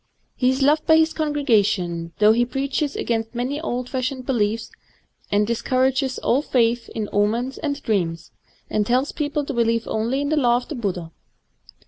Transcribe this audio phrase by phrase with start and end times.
[0.35, 4.71] He is loved by his congregation, though he preaches against many old fashioned beliefs,
[5.31, 8.31] and discour ages all ^th in omens and dreams,
[8.67, 11.11] and tells peo ple to believe only in the Law of the Buddha.